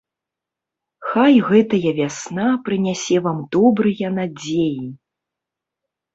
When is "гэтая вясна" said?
1.49-2.47